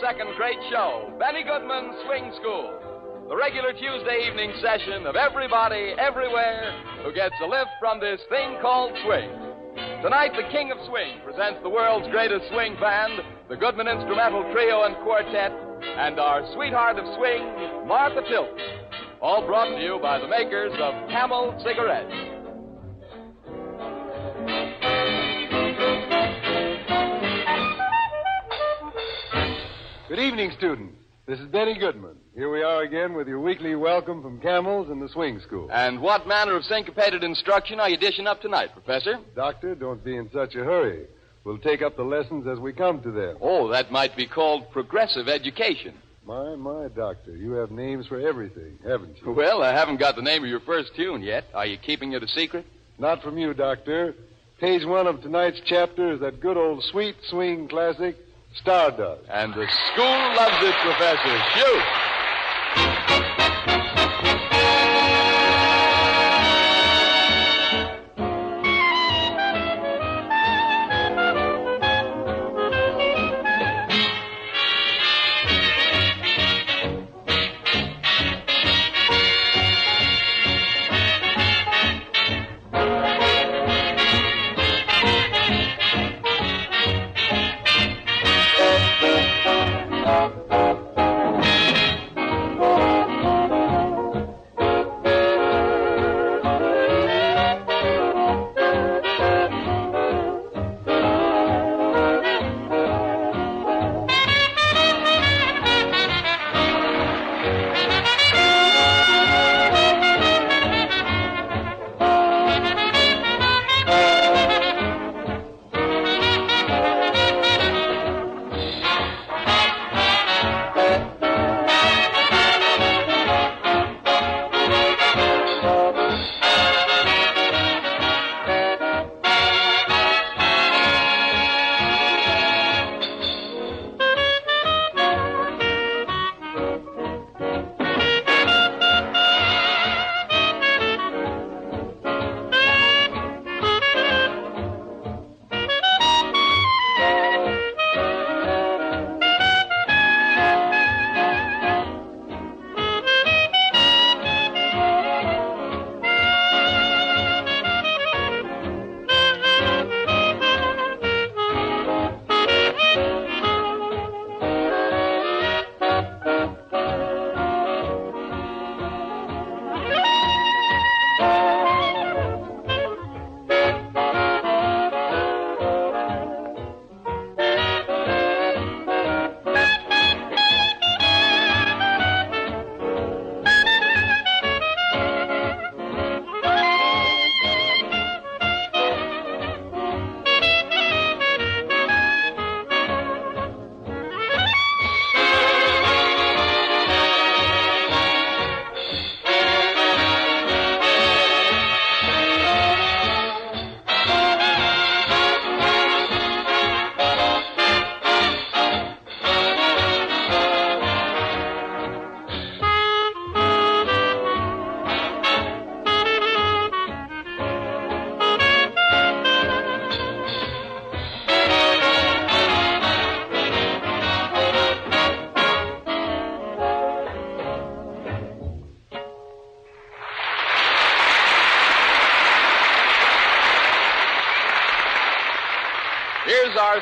second 0.00 0.32
great 0.36 0.56
show, 0.70 1.12
Benny 1.18 1.44
Goodman 1.44 1.92
Swing 2.06 2.32
School. 2.40 2.72
The 3.28 3.36
regular 3.36 3.72
Tuesday 3.72 4.26
evening 4.26 4.52
session 4.60 5.06
of 5.06 5.14
everybody, 5.14 5.92
everywhere, 6.00 6.72
who 7.04 7.12
gets 7.12 7.34
a 7.44 7.46
lift 7.46 7.70
from 7.78 8.00
this 8.00 8.20
thing 8.30 8.56
called 8.62 8.92
swing. 9.04 9.28
Tonight, 10.02 10.32
the 10.34 10.48
King 10.50 10.72
of 10.72 10.78
Swing 10.88 11.20
presents 11.22 11.60
the 11.62 11.68
world's 11.68 12.08
greatest 12.08 12.48
swing 12.50 12.80
band, 12.80 13.20
the 13.48 13.56
Goodman 13.56 13.88
Instrumental 13.88 14.42
Trio 14.52 14.84
and 14.84 14.96
Quartet, 15.04 15.52
and 15.84 16.18
our 16.18 16.48
sweetheart 16.54 16.98
of 16.98 17.04
swing, 17.20 17.86
Martha 17.86 18.22
Tilton. 18.26 18.56
All 19.20 19.44
brought 19.46 19.68
to 19.68 19.82
you 19.84 19.98
by 20.00 20.18
the 20.18 20.28
makers 20.28 20.72
of 20.80 20.94
Camel 21.10 21.52
Cigarettes. 21.62 22.39
Good 30.10 30.18
evening, 30.18 30.50
students. 30.58 30.98
This 31.26 31.38
is 31.38 31.46
Benny 31.46 31.78
Goodman. 31.78 32.16
Here 32.34 32.50
we 32.50 32.64
are 32.64 32.82
again 32.82 33.12
with 33.14 33.28
your 33.28 33.38
weekly 33.38 33.76
welcome 33.76 34.22
from 34.22 34.40
Camels 34.40 34.90
and 34.90 35.00
the 35.00 35.08
Swing 35.08 35.38
School. 35.38 35.68
And 35.70 36.02
what 36.02 36.26
manner 36.26 36.56
of 36.56 36.64
syncopated 36.64 37.22
instruction 37.22 37.78
are 37.78 37.88
you 37.88 37.96
dishing 37.96 38.26
up 38.26 38.40
tonight, 38.40 38.72
Professor? 38.72 39.20
Doctor, 39.36 39.76
don't 39.76 40.02
be 40.04 40.16
in 40.16 40.28
such 40.32 40.56
a 40.56 40.64
hurry. 40.64 41.06
We'll 41.44 41.58
take 41.58 41.80
up 41.80 41.96
the 41.96 42.02
lessons 42.02 42.48
as 42.48 42.58
we 42.58 42.72
come 42.72 43.00
to 43.02 43.12
them. 43.12 43.36
Oh, 43.40 43.68
that 43.68 43.92
might 43.92 44.16
be 44.16 44.26
called 44.26 44.72
progressive 44.72 45.28
education. 45.28 45.94
My, 46.26 46.56
my, 46.56 46.88
Doctor, 46.88 47.36
you 47.36 47.52
have 47.52 47.70
names 47.70 48.08
for 48.08 48.18
everything, 48.18 48.80
haven't 48.84 49.16
you? 49.22 49.30
Well, 49.30 49.62
I 49.62 49.72
haven't 49.72 50.00
got 50.00 50.16
the 50.16 50.22
name 50.22 50.42
of 50.42 50.50
your 50.50 50.58
first 50.58 50.90
tune 50.96 51.22
yet. 51.22 51.44
Are 51.54 51.66
you 51.66 51.78
keeping 51.78 52.14
it 52.14 52.22
a 52.24 52.28
secret? 52.28 52.66
Not 52.98 53.22
from 53.22 53.38
you, 53.38 53.54
Doctor. 53.54 54.16
Page 54.58 54.84
one 54.84 55.06
of 55.06 55.22
tonight's 55.22 55.60
chapter 55.66 56.14
is 56.14 56.20
that 56.20 56.40
good 56.40 56.56
old 56.56 56.82
sweet 56.90 57.14
swing 57.28 57.68
classic, 57.68 58.16
Stardust. 58.54 59.22
And 59.30 59.54
the 59.54 59.66
school 59.92 60.34
loves 60.36 60.62
it, 60.62 60.74
Professor. 60.82 61.38
Shoot! 61.54 62.09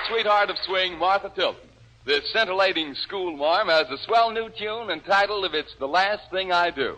Sweetheart 0.09 0.51
of 0.51 0.57
swing, 0.67 0.99
Martha 0.99 1.31
Tilton. 1.35 1.69
This 2.07 2.31
scintillating 2.33 2.95
school 2.95 3.37
marm 3.37 3.69
has 3.69 3.91
a 3.91 3.99
swell 4.07 4.31
new 4.31 4.49
tune 4.59 4.91
entitled 4.91 5.45
If 5.45 5.53
It's 5.55 5.75
the 5.79 5.87
Last 5.87 6.31
Thing 6.31 6.51
I 6.51 6.71
Do. 6.71 6.97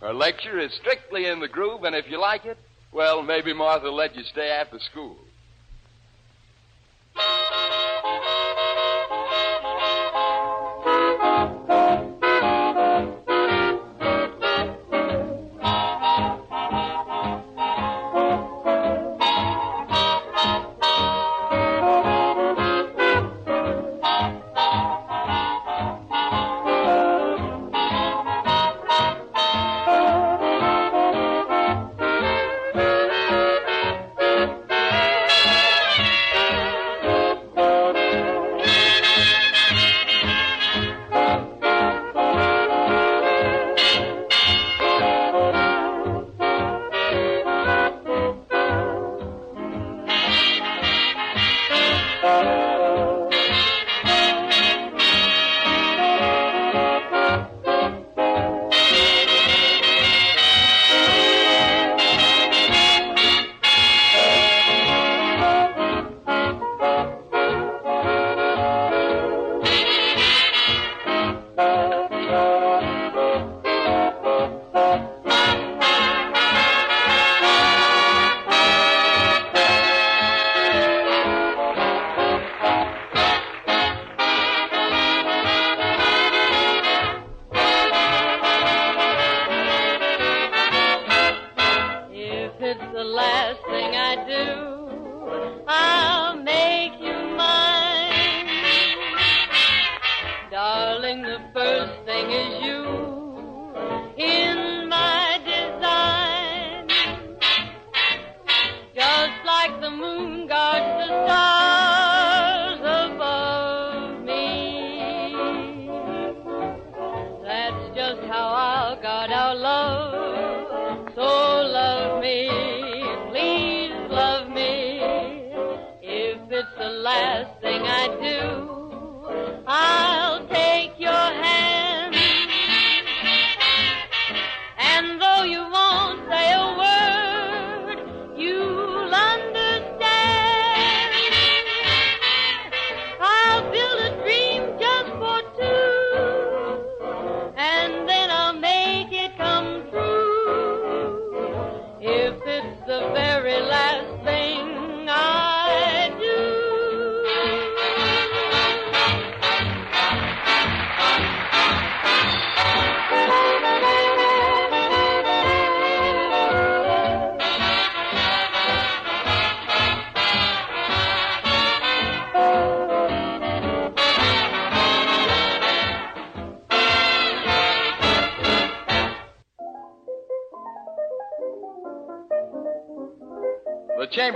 Her 0.00 0.12
lecture 0.12 0.58
is 0.58 0.72
strictly 0.74 1.26
in 1.26 1.40
the 1.40 1.48
groove, 1.48 1.84
and 1.84 1.94
if 1.94 2.04
you 2.10 2.20
like 2.20 2.44
it, 2.44 2.58
well, 2.92 3.22
maybe 3.22 3.54
Martha 3.54 3.86
will 3.86 3.96
let 3.96 4.14
you 4.14 4.22
stay 4.24 4.50
after 4.50 4.78
school. 4.90 5.16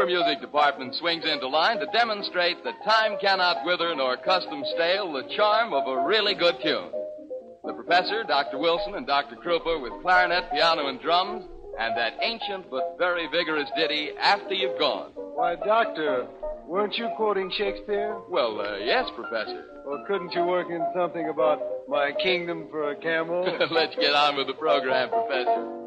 The 0.04 0.10
Music 0.10 0.42
Department 0.42 0.94
swings 0.96 1.24
into 1.24 1.48
line 1.48 1.78
to 1.78 1.86
demonstrate 1.86 2.62
that 2.62 2.74
time 2.84 3.16
cannot 3.22 3.64
wither 3.64 3.94
nor 3.96 4.18
custom 4.18 4.62
stale 4.74 5.10
the 5.14 5.22
charm 5.34 5.72
of 5.72 5.88
a 5.88 6.04
really 6.04 6.34
good 6.34 6.56
tune. 6.62 6.90
The 7.64 7.72
professor, 7.72 8.22
Dr. 8.22 8.58
Wilson, 8.58 8.96
and 8.96 9.06
Dr. 9.06 9.36
Krupa 9.36 9.80
with 9.80 10.02
clarinet, 10.02 10.50
piano, 10.52 10.88
and 10.88 11.00
drums, 11.00 11.46
and 11.80 11.96
that 11.96 12.18
ancient 12.20 12.70
but 12.70 12.96
very 12.98 13.28
vigorous 13.32 13.70
ditty, 13.78 14.10
After 14.20 14.52
You've 14.52 14.78
Gone. 14.78 15.12
Why, 15.14 15.54
Doctor, 15.54 16.26
weren't 16.66 16.98
you 16.98 17.08
quoting 17.16 17.50
Shakespeare? 17.56 18.14
Well, 18.28 18.60
uh, 18.60 18.76
yes, 18.76 19.08
Professor. 19.16 19.64
Or 19.86 20.04
couldn't 20.06 20.32
you 20.34 20.44
work 20.44 20.68
in 20.68 20.84
something 20.94 21.30
about 21.30 21.62
my 21.88 22.12
kingdom 22.22 22.68
for 22.70 22.90
a 22.90 22.96
camel? 22.96 23.42
Let's 23.70 23.96
get 23.96 24.12
on 24.12 24.36
with 24.36 24.48
the 24.48 24.54
program, 24.54 25.08
Professor. 25.08 25.83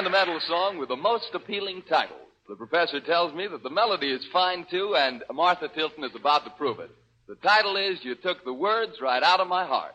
Sentimental 0.00 0.40
song 0.48 0.78
with 0.78 0.88
the 0.88 0.96
most 0.96 1.28
appealing 1.34 1.82
title. 1.86 2.16
The 2.48 2.56
professor 2.56 3.00
tells 3.00 3.34
me 3.34 3.46
that 3.48 3.62
the 3.62 3.68
melody 3.68 4.10
is 4.10 4.24
fine, 4.32 4.64
too, 4.70 4.94
and 4.96 5.22
Martha 5.30 5.68
Tilton 5.68 6.04
is 6.04 6.14
about 6.14 6.44
to 6.44 6.50
prove 6.52 6.80
it. 6.80 6.90
The 7.28 7.34
title 7.34 7.76
is 7.76 7.98
You 8.02 8.14
Took 8.14 8.42
the 8.42 8.52
Words 8.54 8.94
Right 9.02 9.22
Out 9.22 9.40
of 9.40 9.48
My 9.48 9.66
Heart. 9.66 9.94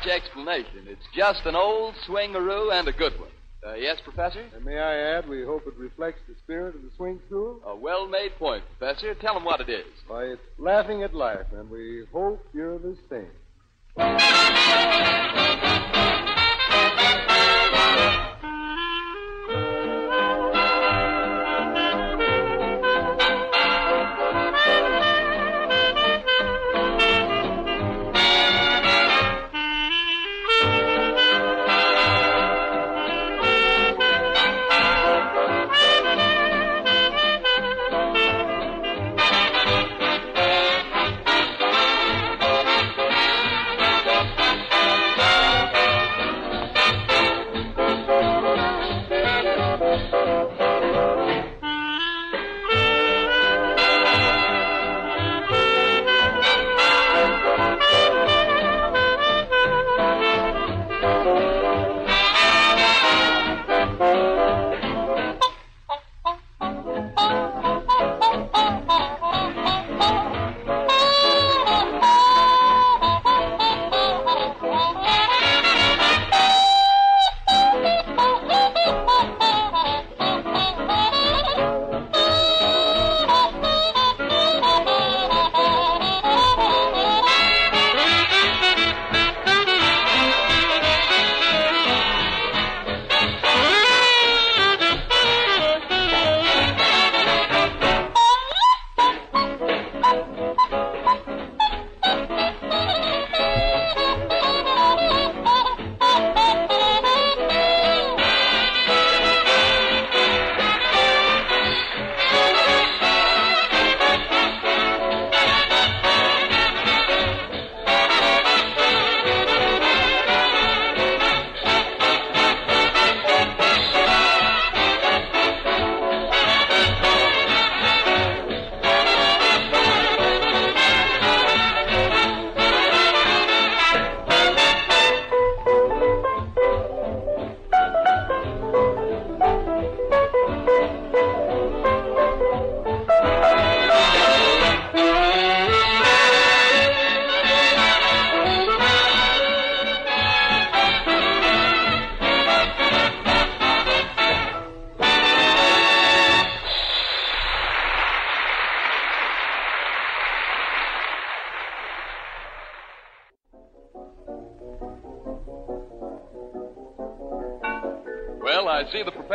Much 0.00 0.08
explanation. 0.08 0.86
It's 0.86 1.04
just 1.14 1.44
an 1.44 1.54
old 1.54 1.94
swingaroo 2.06 2.72
and 2.72 2.88
a 2.88 2.92
good 2.92 3.18
one. 3.18 3.30
Uh, 3.66 3.74
yes, 3.74 3.98
Professor? 4.02 4.46
And 4.54 4.64
may 4.64 4.78
I 4.78 5.18
add, 5.18 5.28
we 5.28 5.44
hope 5.44 5.66
it 5.66 5.76
reflects 5.76 6.20
the 6.26 6.34
spirit 6.42 6.74
of 6.74 6.82
the 6.82 6.90
swing 6.96 7.20
school? 7.26 7.60
A 7.66 7.76
well 7.76 8.08
made 8.08 8.34
point, 8.38 8.64
Professor. 8.78 9.14
Tell 9.14 9.34
them 9.34 9.44
what 9.44 9.60
it 9.60 9.68
is. 9.68 9.84
Why, 10.06 10.24
it's 10.24 10.40
laughing 10.58 11.02
at 11.02 11.14
life, 11.14 11.46
and 11.52 11.68
we 11.68 12.04
hope 12.12 12.42
you're 12.54 12.78
the 12.78 12.96
same. 13.10 13.28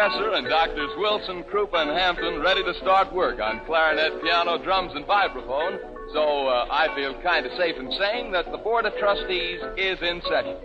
Professor 0.06 0.34
and 0.34 0.48
Doctors 0.48 0.92
Wilson, 0.98 1.44
Krupa, 1.46 1.82
and 1.82 1.90
Hampton 1.90 2.40
ready 2.40 2.64
to 2.64 2.76
start 2.76 3.12
work 3.12 3.40
on 3.40 3.66
clarinet, 3.66 4.22
piano, 4.22 4.64
drums, 4.64 4.92
and 4.94 5.04
vibraphone. 5.06 5.80
So 6.14 6.48
uh, 6.48 6.68
I 6.70 6.94
feel 6.96 7.20
kind 7.24 7.44
of 7.46 7.52
safe 7.58 7.76
in 7.78 7.92
saying 7.98 8.32
that 8.32 8.52
the 8.52 8.60
Board 8.60 8.86
of 8.86 8.94
Trustees 9.00 9.62
is 9.78 10.00
in 10.02 10.22
session. 10.30 10.58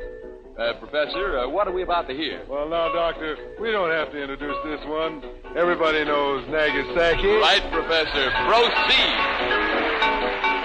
Uh, 0.59 0.75
professor, 0.75 1.39
uh, 1.39 1.49
what 1.49 1.67
are 1.67 1.73
we 1.73 1.83
about 1.83 2.07
to 2.09 2.15
hear? 2.15 2.45
Well, 2.51 2.69
now, 2.69 2.93
Doctor, 2.93 3.39
we 3.59 3.71
don't 3.71 3.91
have 3.91 4.13
to 4.13 4.21
introduce 4.21 4.57
this 4.65 4.85
one. 4.85 5.23
Everybody 5.57 6.05
knows 6.05 6.47
Nagasaki. 6.49 7.27
Right, 7.27 7.63
Professor. 7.73 8.31
Proceed. 8.45 10.60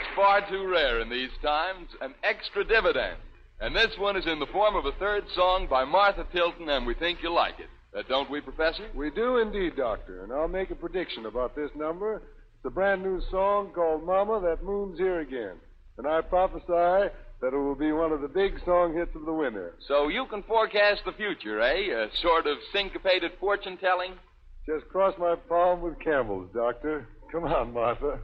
That's 0.00 0.16
far 0.16 0.48
too 0.48 0.66
rare 0.66 1.00
in 1.00 1.10
these 1.10 1.30
times 1.42 1.88
an 2.00 2.14
extra 2.22 2.64
dividend. 2.64 3.16
And 3.60 3.76
this 3.76 3.90
one 3.98 4.16
is 4.16 4.26
in 4.26 4.38
the 4.38 4.46
form 4.46 4.74
of 4.74 4.86
a 4.86 4.92
third 4.92 5.24
song 5.34 5.66
by 5.68 5.84
Martha 5.84 6.26
Tilton, 6.32 6.68
and 6.68 6.86
we 6.86 6.94
think 6.94 7.18
you'll 7.22 7.34
like 7.34 7.58
it. 7.58 7.68
Uh, 7.96 8.02
don't 8.08 8.30
we, 8.30 8.40
Professor? 8.40 8.88
We 8.94 9.10
do 9.10 9.38
indeed, 9.38 9.76
Doctor, 9.76 10.22
and 10.24 10.32
I'll 10.32 10.48
make 10.48 10.70
a 10.70 10.74
prediction 10.74 11.26
about 11.26 11.54
this 11.54 11.70
number. 11.76 12.16
It's 12.16 12.64
a 12.64 12.70
brand 12.70 13.02
new 13.02 13.20
song 13.30 13.72
called 13.74 14.06
Mama, 14.06 14.40
That 14.40 14.64
Moon's 14.64 14.98
Here 14.98 15.20
Again. 15.20 15.56
And 15.98 16.06
I 16.06 16.22
prophesy 16.22 16.64
that 17.42 17.52
it 17.52 17.56
will 17.56 17.74
be 17.74 17.92
one 17.92 18.12
of 18.12 18.22
the 18.22 18.28
big 18.28 18.54
song 18.64 18.94
hits 18.94 19.14
of 19.14 19.26
the 19.26 19.32
winter. 19.32 19.74
So 19.86 20.08
you 20.08 20.26
can 20.30 20.42
forecast 20.44 21.02
the 21.04 21.12
future, 21.12 21.60
eh? 21.60 21.92
A 21.92 22.08
sort 22.22 22.46
of 22.46 22.56
syncopated 22.72 23.32
fortune 23.38 23.76
telling? 23.76 24.12
Just 24.66 24.88
cross 24.88 25.14
my 25.18 25.34
palm 25.48 25.82
with 25.82 25.98
camels, 26.00 26.48
Doctor. 26.54 27.06
Come 27.32 27.44
on, 27.44 27.72
Martha. 27.72 28.20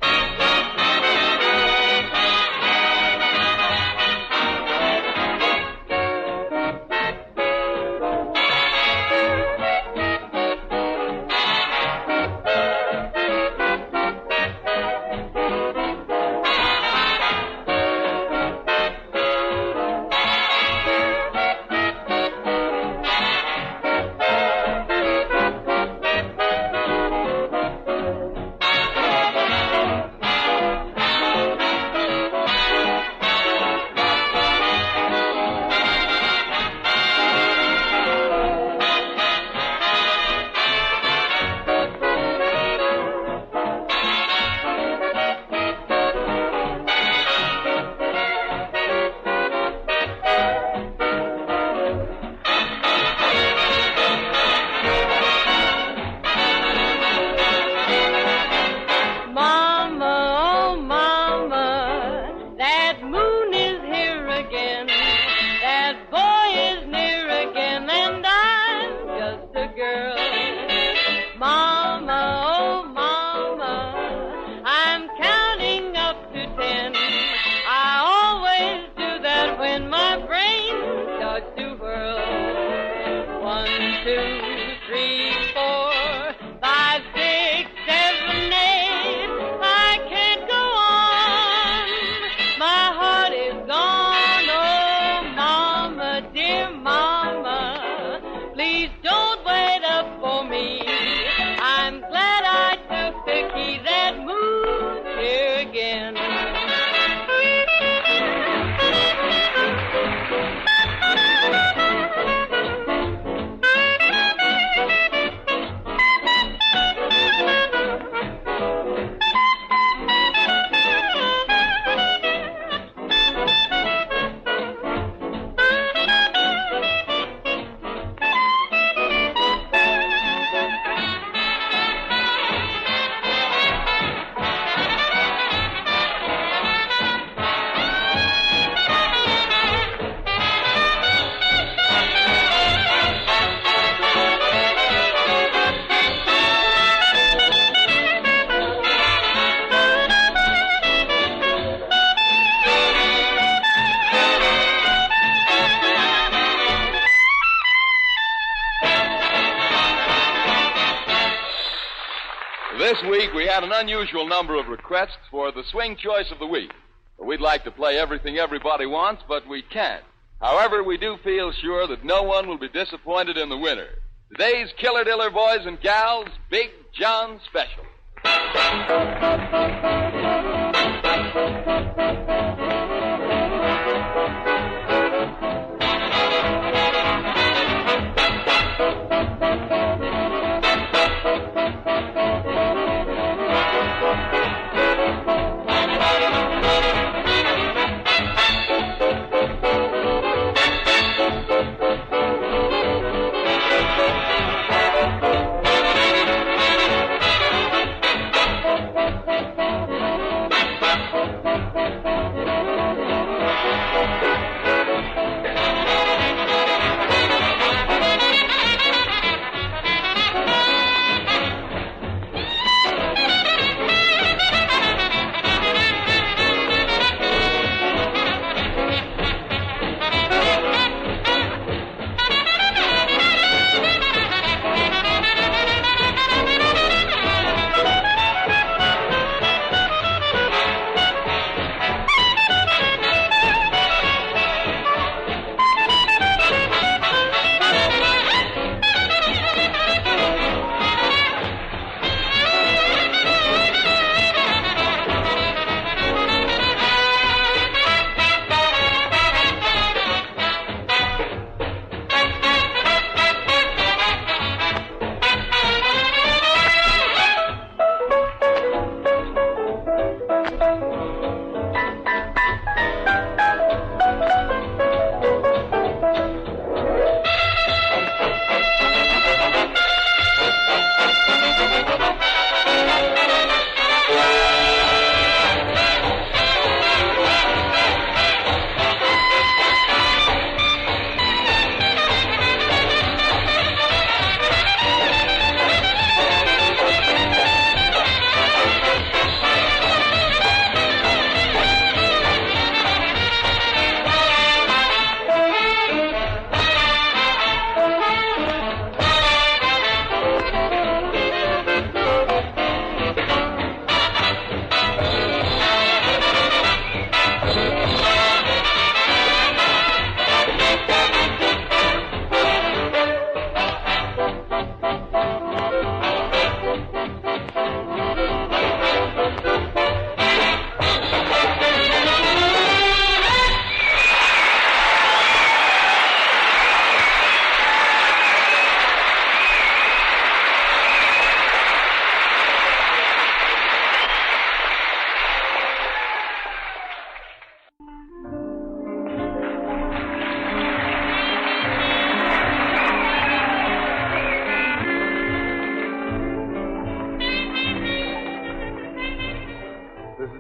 This 162.97 163.11
week 163.11 163.35
we 163.35 163.47
had 163.47 163.63
an 163.63 163.73
unusual 163.73 164.27
number 164.27 164.59
of 164.59 164.69
requests 164.69 165.19
for 165.31 165.53
the 165.53 165.65
swing 165.71 165.97
choice 165.97 166.31
of 166.31 166.39
the 166.39 166.47
week. 166.47 166.73
We'd 167.19 167.43
like 167.43 167.65
to 167.65 167.71
play 167.71 167.99
everything 167.99 168.39
everybody 168.39 168.87
wants, 168.87 169.23
but 169.29 169.47
we 169.47 169.61
can't. 169.61 170.05
However, 170.41 170.83
we 170.83 170.97
do 170.97 171.19
feel 171.23 171.53
sure 171.53 171.87
that 171.89 172.05
no 172.05 172.23
one 172.23 172.49
will 172.49 172.57
be 172.57 172.71
disappointed 172.71 173.37
in 173.37 173.51
the 173.51 173.57
winner. 173.59 173.89
Today's 174.31 174.73
Killer 174.79 175.05
Diller 175.05 175.31
boys 175.31 175.67
and 175.67 175.79
gals, 175.83 176.29
Big 176.49 176.71
John 176.95 177.39
Special. 177.47 177.85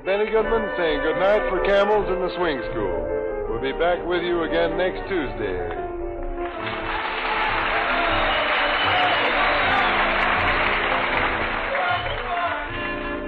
Benny 0.04 0.30
Goodman 0.30 0.68
saying 0.76 1.00
good 1.02 1.18
night 1.20 1.48
for 1.48 1.62
Camels 1.64 2.08
in 2.08 2.18
the 2.18 2.34
Swing 2.36 2.60
School. 2.70 3.06
We'll 3.48 3.60
be 3.60 3.72
back 3.78 4.04
with 4.06 4.22
you 4.22 4.42
again 4.42 4.76
next 4.76 5.08
Tuesday. 5.08 5.86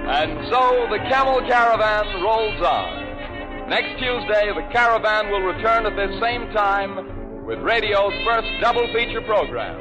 And 0.09 0.49
so 0.51 0.87
the 0.91 0.99
Camel 1.07 1.39
Caravan 1.47 2.21
rolls 2.21 2.61
on. 2.61 3.69
Next 3.69 3.99
Tuesday, 3.99 4.51
the 4.51 4.67
caravan 4.73 5.31
will 5.31 5.41
return 5.41 5.85
at 5.85 5.95
this 5.95 6.19
same 6.19 6.51
time 6.51 7.45
with 7.45 7.59
radio's 7.59 8.13
first 8.25 8.47
double 8.59 8.91
feature 8.93 9.21
program 9.21 9.79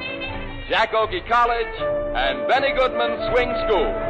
Jack 0.69 0.93
Oakie 0.93 1.27
College 1.27 1.75
and 2.15 2.47
Benny 2.47 2.73
Goodman 2.77 3.33
Swing 3.33 3.51
School. 3.67 4.08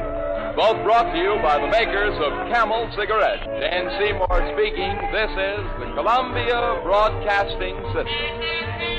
Both 0.59 0.83
brought 0.83 1.13
to 1.13 1.19
you 1.19 1.39
by 1.41 1.61
the 1.61 1.69
makers 1.69 2.19
of 2.19 2.33
Camel 2.51 2.91
Cigarettes. 2.99 3.47
Dan 3.63 3.95
Seymour 3.95 4.43
speaking. 4.59 4.91
This 5.15 5.31
is 5.31 5.63
the 5.79 5.95
Columbia 5.95 6.83
Broadcasting 6.83 7.79
System. 7.95 8.98